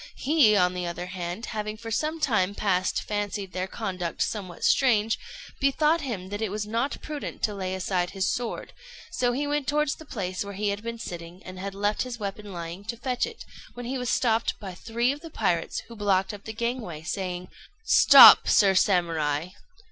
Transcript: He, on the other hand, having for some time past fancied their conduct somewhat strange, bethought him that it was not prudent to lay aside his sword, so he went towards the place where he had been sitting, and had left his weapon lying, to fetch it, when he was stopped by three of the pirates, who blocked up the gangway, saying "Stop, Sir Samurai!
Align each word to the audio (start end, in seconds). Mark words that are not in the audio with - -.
He, 0.17 0.55
on 0.55 0.73
the 0.73 0.87
other 0.87 1.05
hand, 1.05 1.45
having 1.45 1.77
for 1.77 1.91
some 1.91 2.19
time 2.19 2.55
past 2.55 3.03
fancied 3.03 3.51
their 3.53 3.67
conduct 3.67 4.23
somewhat 4.23 4.63
strange, 4.63 5.19
bethought 5.59 6.01
him 6.01 6.29
that 6.29 6.41
it 6.41 6.49
was 6.49 6.65
not 6.65 6.99
prudent 7.03 7.43
to 7.43 7.53
lay 7.53 7.75
aside 7.75 8.09
his 8.09 8.25
sword, 8.33 8.73
so 9.11 9.31
he 9.31 9.45
went 9.45 9.67
towards 9.67 9.93
the 9.93 10.05
place 10.05 10.43
where 10.43 10.55
he 10.55 10.69
had 10.69 10.81
been 10.81 10.97
sitting, 10.97 11.43
and 11.43 11.59
had 11.59 11.75
left 11.75 12.01
his 12.01 12.17
weapon 12.19 12.51
lying, 12.51 12.83
to 12.85 12.97
fetch 12.97 13.27
it, 13.27 13.45
when 13.75 13.85
he 13.85 13.99
was 13.99 14.09
stopped 14.09 14.59
by 14.59 14.73
three 14.73 15.11
of 15.11 15.21
the 15.21 15.29
pirates, 15.29 15.81
who 15.81 15.95
blocked 15.95 16.33
up 16.33 16.45
the 16.45 16.51
gangway, 16.53 17.03
saying 17.03 17.47
"Stop, 17.83 18.47
Sir 18.47 18.73
Samurai! 18.73 19.49